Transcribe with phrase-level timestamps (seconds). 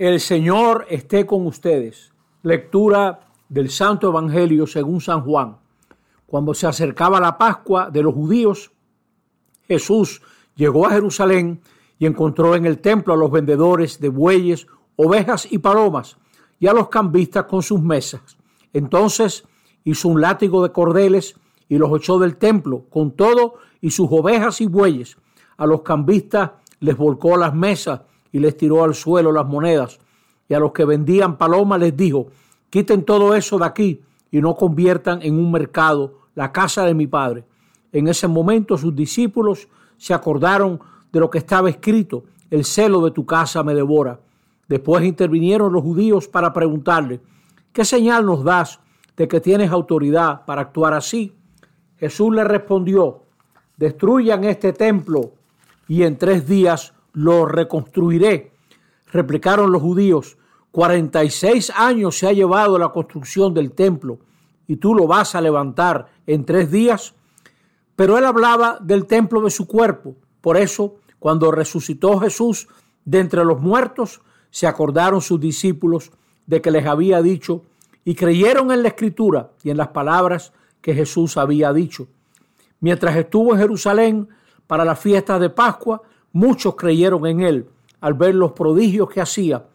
[0.00, 2.10] El Señor esté con ustedes.
[2.42, 5.58] Lectura del Santo Evangelio según San Juan.
[6.24, 8.72] Cuando se acercaba la Pascua de los judíos,
[9.68, 10.22] Jesús
[10.56, 11.60] llegó a Jerusalén
[11.98, 14.66] y encontró en el templo a los vendedores de bueyes,
[14.96, 16.16] ovejas y palomas
[16.58, 18.38] y a los cambistas con sus mesas.
[18.72, 19.44] Entonces
[19.84, 21.34] hizo un látigo de cordeles
[21.68, 25.18] y los echó del templo con todo y sus ovejas y bueyes.
[25.58, 28.00] A los cambistas les volcó las mesas
[28.32, 29.98] y les tiró al suelo las monedas.
[30.48, 32.28] Y a los que vendían palomas les dijo,
[32.70, 37.06] quiten todo eso de aquí y no conviertan en un mercado la casa de mi
[37.06, 37.44] padre.
[37.92, 40.80] En ese momento sus discípulos se acordaron
[41.12, 44.20] de lo que estaba escrito, el celo de tu casa me devora.
[44.68, 47.20] Después intervinieron los judíos para preguntarle,
[47.72, 48.80] ¿qué señal nos das
[49.16, 51.34] de que tienes autoridad para actuar así?
[51.96, 53.24] Jesús le respondió,
[53.76, 55.32] destruyan este templo
[55.88, 58.52] y en tres días lo reconstruiré.
[59.12, 60.38] Replicaron los judíos,
[60.72, 64.18] 46 años se ha llevado la construcción del templo
[64.66, 67.14] y tú lo vas a levantar en tres días.
[67.96, 70.14] Pero él hablaba del templo de su cuerpo.
[70.40, 72.68] Por eso, cuando resucitó Jesús
[73.04, 74.20] de entre los muertos,
[74.50, 76.12] se acordaron sus discípulos
[76.46, 77.64] de que les había dicho
[78.04, 82.08] y creyeron en la escritura y en las palabras que Jesús había dicho.
[82.80, 84.28] Mientras estuvo en Jerusalén
[84.66, 87.68] para la fiesta de Pascua, Muchos creyeron en él
[88.00, 89.66] al ver los prodigios que hacía,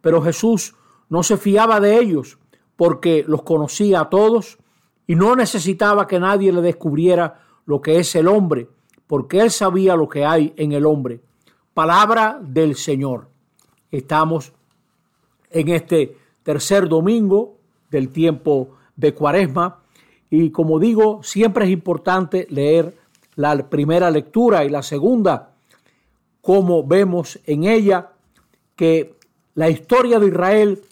[0.00, 0.74] pero Jesús
[1.08, 2.38] no se fiaba de ellos
[2.76, 4.58] porque los conocía a todos
[5.06, 8.68] y no necesitaba que nadie le descubriera lo que es el hombre,
[9.06, 11.20] porque él sabía lo que hay en el hombre.
[11.74, 13.28] Palabra del Señor.
[13.90, 14.52] Estamos
[15.50, 17.56] en este tercer domingo
[17.90, 19.82] del tiempo de Cuaresma
[20.30, 22.96] y como digo, siempre es importante leer
[23.34, 25.47] la primera lectura y la segunda
[26.48, 28.12] como vemos en ella
[28.74, 29.18] que
[29.54, 30.82] la historia de Israel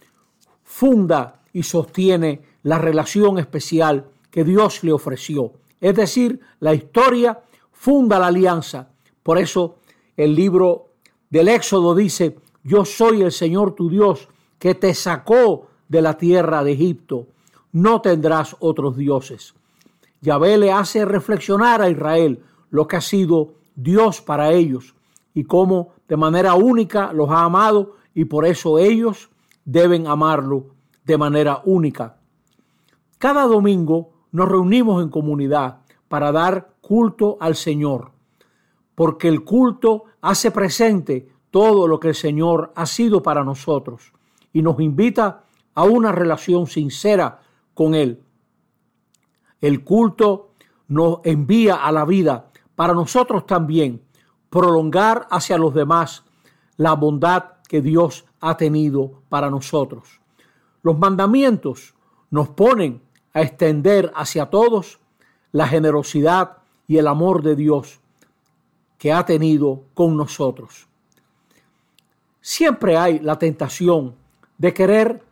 [0.62, 5.52] funda y sostiene la relación especial que Dios le ofreció.
[5.80, 7.40] Es decir, la historia
[7.72, 8.90] funda la alianza.
[9.22, 9.76] Por eso
[10.14, 10.88] el libro
[11.30, 14.28] del Éxodo dice, yo soy el Señor tu Dios
[14.58, 17.28] que te sacó de la tierra de Egipto.
[17.72, 19.54] No tendrás otros dioses.
[20.20, 24.95] Yahvé le hace reflexionar a Israel lo que ha sido Dios para ellos
[25.36, 29.28] y cómo de manera única los ha amado y por eso ellos
[29.66, 30.68] deben amarlo
[31.04, 32.16] de manera única.
[33.18, 38.12] Cada domingo nos reunimos en comunidad para dar culto al Señor,
[38.94, 44.14] porque el culto hace presente todo lo que el Señor ha sido para nosotros
[44.54, 47.42] y nos invita a una relación sincera
[47.74, 48.22] con Él.
[49.60, 50.52] El culto
[50.88, 54.05] nos envía a la vida para nosotros también
[54.56, 56.24] prolongar hacia los demás
[56.78, 60.22] la bondad que Dios ha tenido para nosotros.
[60.80, 61.94] Los mandamientos
[62.30, 63.02] nos ponen
[63.34, 64.98] a extender hacia todos
[65.52, 66.56] la generosidad
[66.88, 68.00] y el amor de Dios
[68.96, 70.88] que ha tenido con nosotros.
[72.40, 74.14] Siempre hay la tentación
[74.56, 75.22] de querer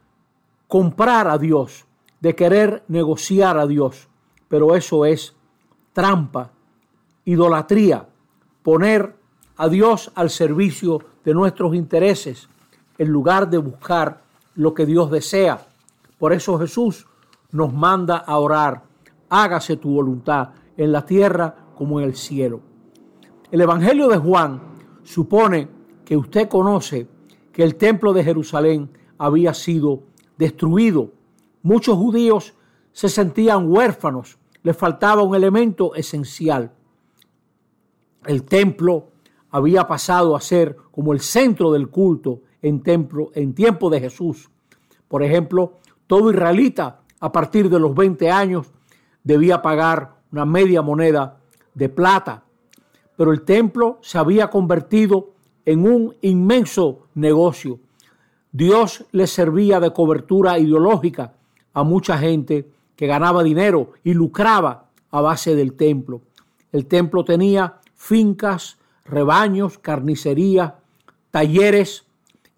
[0.69, 1.87] comprar a Dios,
[2.21, 4.07] de querer negociar a Dios,
[4.49, 5.35] pero eso es
[5.95, 6.51] trampa,
[7.25, 8.09] idolatría,
[8.65, 9.15] poner
[9.57, 12.49] a Dios al servicio de nuestros intereses
[12.99, 14.23] en lugar de buscar
[14.55, 15.65] lo que Dios desea.
[16.19, 17.07] Por eso Jesús
[17.53, 18.83] nos manda a orar,
[19.29, 22.61] hágase tu voluntad en la tierra como en el cielo.
[23.53, 24.61] El Evangelio de Juan
[25.03, 25.69] supone
[26.05, 27.07] que usted conoce
[27.53, 30.05] que el templo de Jerusalén había sido
[30.39, 31.11] destruido.
[31.63, 32.55] Muchos judíos
[32.93, 36.73] se sentían huérfanos, les faltaba un elemento esencial
[38.27, 39.09] el templo
[39.51, 44.51] había pasado a ser como el centro del culto en, templo, en tiempo de Jesús.
[45.09, 45.75] Por ejemplo,
[46.07, 48.67] todo israelita a partir de los 20 años
[49.23, 51.39] debía pagar una media moneda
[51.75, 52.43] de plata.
[53.17, 55.31] Pero el templo se había convertido
[55.65, 57.79] en un inmenso negocio.
[58.51, 61.35] Dios le servía de cobertura ideológica
[61.73, 66.23] a mucha gente que ganaba dinero y lucraba a base del templo.
[66.73, 70.75] El templo tenía fincas, rebaños, carnicería,
[71.31, 72.05] talleres.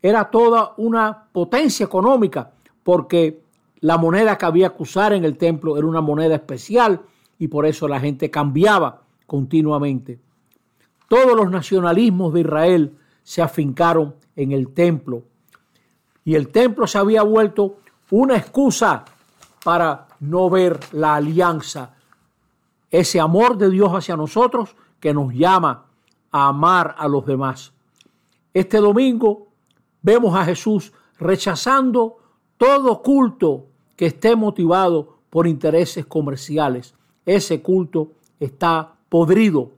[0.03, 2.51] Era toda una potencia económica
[2.83, 3.43] porque
[3.79, 7.01] la moneda que había que usar en el templo era una moneda especial
[7.39, 10.19] y por eso la gente cambiaba continuamente.
[11.09, 15.23] Todos los nacionalismos de Israel se afincaron en el templo
[16.25, 17.77] y el templo se había vuelto
[18.11, 19.05] una excusa
[19.63, 21.95] para no ver la alianza,
[22.91, 24.75] ese amor de Dios hacia nosotros
[25.07, 25.87] que nos llama
[26.33, 27.73] a amar a los demás.
[28.53, 29.47] Este domingo
[30.03, 32.17] vemos a Jesús rechazando
[32.57, 36.93] todo culto que esté motivado por intereses comerciales.
[37.25, 39.71] Ese culto está podrido.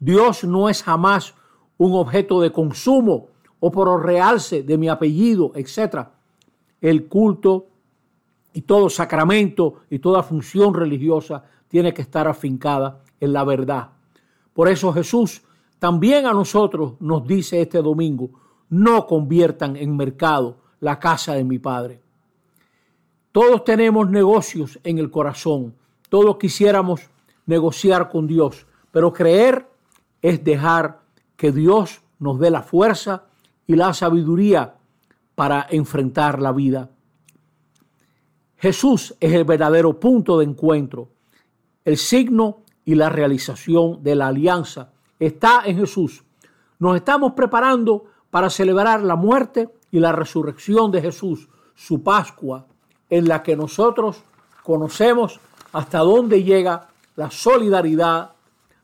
[0.00, 1.34] Dios no es jamás
[1.78, 3.28] un objeto de consumo
[3.60, 6.08] o por realce de mi apellido, etc.
[6.80, 7.68] El culto
[8.52, 13.90] y todo sacramento y toda función religiosa tiene que estar afincada en la verdad.
[14.54, 15.42] Por eso Jesús
[15.78, 18.30] también a nosotros nos dice este domingo,
[18.70, 22.00] no conviertan en mercado la casa de mi Padre.
[23.32, 25.74] Todos tenemos negocios en el corazón,
[26.08, 27.02] todos quisiéramos
[27.46, 29.68] negociar con Dios, pero creer
[30.22, 31.00] es dejar
[31.36, 33.24] que Dios nos dé la fuerza
[33.66, 34.76] y la sabiduría
[35.34, 36.90] para enfrentar la vida.
[38.56, 41.10] Jesús es el verdadero punto de encuentro,
[41.84, 46.22] el signo y la realización de la alianza está en Jesús.
[46.78, 52.66] Nos estamos preparando para celebrar la muerte y la resurrección de Jesús, su Pascua,
[53.08, 54.22] en la que nosotros
[54.62, 55.40] conocemos
[55.72, 58.32] hasta dónde llega la solidaridad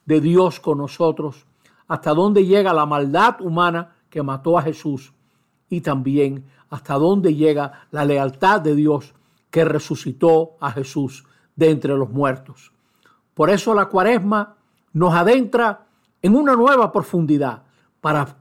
[0.06, 1.44] de Dios con nosotros,
[1.88, 5.12] hasta dónde llega la maldad humana que mató a Jesús
[5.68, 9.14] y también hasta dónde llega la lealtad de Dios
[9.50, 11.24] que resucitó a Jesús
[11.56, 12.72] de entre los muertos.
[13.40, 14.54] Por eso la cuaresma
[14.92, 15.86] nos adentra
[16.20, 17.62] en una nueva profundidad
[17.98, 18.36] para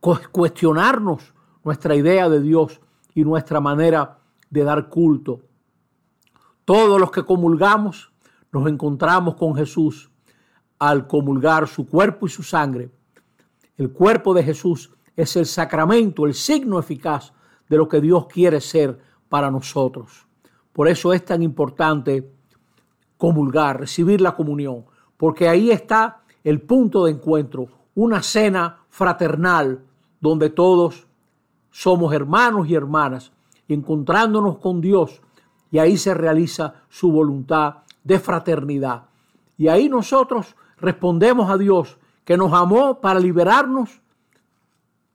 [0.00, 2.80] cuestionarnos nuestra idea de Dios
[3.14, 4.18] y nuestra manera
[4.50, 5.42] de dar culto.
[6.64, 8.10] Todos los que comulgamos
[8.50, 10.10] nos encontramos con Jesús
[10.80, 12.90] al comulgar su cuerpo y su sangre.
[13.76, 17.32] El cuerpo de Jesús es el sacramento, el signo eficaz
[17.68, 18.98] de lo que Dios quiere ser
[19.28, 20.26] para nosotros.
[20.72, 22.41] Por eso es tan importante
[23.22, 24.84] comulgar, recibir la comunión,
[25.16, 29.78] porque ahí está el punto de encuentro, una cena fraternal
[30.20, 31.06] donde todos
[31.70, 33.30] somos hermanos y hermanas,
[33.68, 35.22] encontrándonos con Dios,
[35.70, 39.04] y ahí se realiza su voluntad de fraternidad.
[39.56, 44.00] Y ahí nosotros respondemos a Dios que nos amó para liberarnos,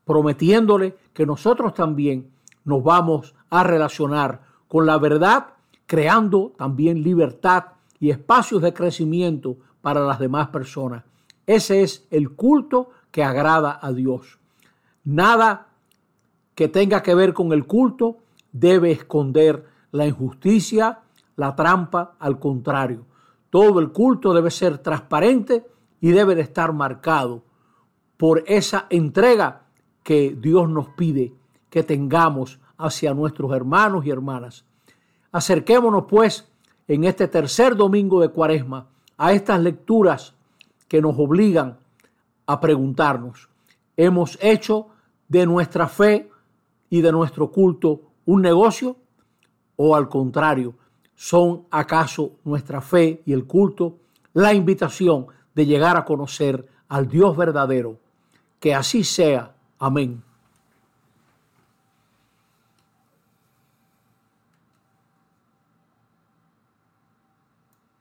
[0.06, 2.32] prometiéndole que nosotros también
[2.64, 5.48] nos vamos a relacionar con la verdad,
[5.86, 7.66] creando también libertad
[8.00, 11.04] y espacios de crecimiento para las demás personas.
[11.46, 14.38] Ese es el culto que agrada a Dios.
[15.04, 15.68] Nada
[16.56, 18.18] que tenga que ver con el culto
[18.52, 21.00] debe esconder la injusticia,
[21.36, 23.06] la trampa, al contrario.
[23.50, 25.66] Todo el culto debe ser transparente
[26.02, 27.44] y debe de estar marcado
[28.18, 29.62] por esa entrega
[30.04, 31.34] que Dios nos pide
[31.70, 34.66] que tengamos hacia nuestros hermanos y hermanas.
[35.32, 36.50] Acerquémonos pues
[36.88, 38.88] en este tercer domingo de Cuaresma
[39.18, 40.34] a estas lecturas
[40.88, 41.78] que nos obligan
[42.46, 43.50] a preguntarnos,
[43.98, 44.88] ¿hemos hecho
[45.28, 46.30] de nuestra fe
[46.90, 48.96] y de nuestro culto un negocio?
[49.76, 50.76] ¿O al contrario,
[51.16, 53.98] son acaso nuestra fe y el culto
[54.34, 57.98] la invitación de llegar a conocer al Dios verdadero?
[58.60, 59.56] Que así sea.
[59.78, 60.24] Amén.